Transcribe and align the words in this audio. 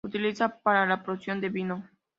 Se 0.03 0.07
utiliza 0.07 0.49
para 0.63 0.87
la 0.87 1.03
producción 1.03 1.39
de 1.41 1.49
vino. 1.49 1.83